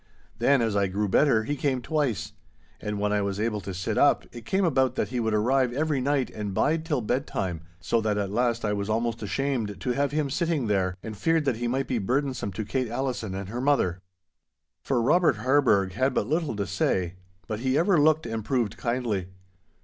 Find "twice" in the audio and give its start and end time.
1.79-2.33